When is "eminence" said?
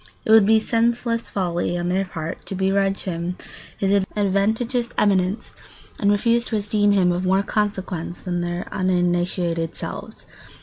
4.97-5.53